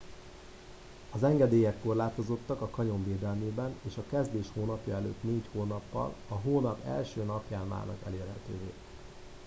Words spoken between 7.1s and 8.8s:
napján válnak elérhetővé